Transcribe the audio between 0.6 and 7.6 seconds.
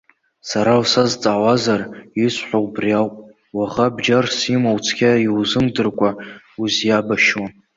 усазҵаауазар, исҳәо убриоуп, уаӷа бџьарс имоу цқьа иузымдыркәа узиабашьуам.